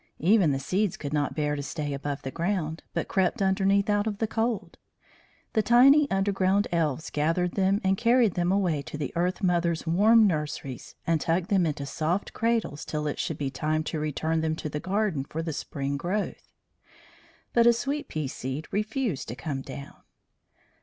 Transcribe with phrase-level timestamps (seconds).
[0.17, 4.07] Even the seeds could not bear to stay above the ground, but crept underneath out
[4.07, 4.79] of the cold.
[5.53, 10.25] The tiny underground elves gathered them and carried them away to the Earth mother's warm
[10.25, 14.55] nurseries, and tucked them into soft cradles till it should be time to return them
[14.55, 16.51] to the garden for the spring growth.
[17.53, 19.97] But a sweet pea seed refused to come down.